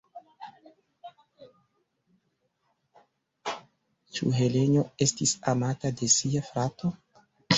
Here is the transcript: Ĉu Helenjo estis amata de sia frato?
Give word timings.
Ĉu 4.15 4.31
Helenjo 4.39 4.89
estis 5.07 5.35
amata 5.53 5.93
de 6.03 6.11
sia 6.17 6.43
frato? 6.51 6.95